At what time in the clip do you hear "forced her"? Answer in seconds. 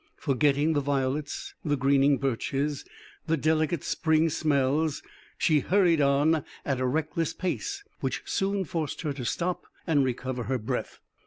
8.65-9.13